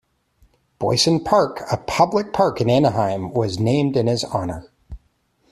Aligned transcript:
Boysen 0.79 1.23
Park, 1.23 1.61
a 1.71 1.77
public 1.77 2.33
park 2.33 2.59
in 2.59 2.71
Anaheim, 2.71 3.31
was 3.35 3.59
named 3.59 3.95
in 3.95 4.07
his 4.07 4.23
honor. 4.23 4.65